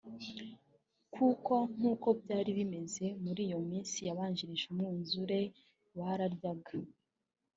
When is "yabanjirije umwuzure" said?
4.07-5.39